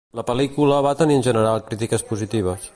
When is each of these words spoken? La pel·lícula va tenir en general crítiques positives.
La 0.19 0.23
pel·lícula 0.29 0.79
va 0.87 0.95
tenir 1.03 1.19
en 1.19 1.27
general 1.29 1.63
crítiques 1.69 2.09
positives. 2.13 2.69